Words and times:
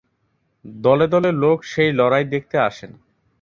দলে 0.65 1.05
দলে 1.07 1.29
লোক 1.33 1.57
সেই 1.63 1.91
লড়াই 1.91 2.23
দেখতে 2.25 2.57
আসেন। 2.59 2.91